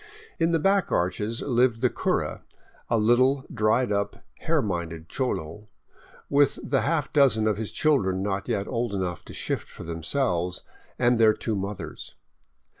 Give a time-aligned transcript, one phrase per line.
[0.39, 2.41] In the back arches lived the cura,
[2.89, 5.67] a little, dried up, hare minded cholo,
[6.27, 10.63] with the half dozen of his children not yet old enough to shift for themselves,
[10.97, 12.15] and their two mothers.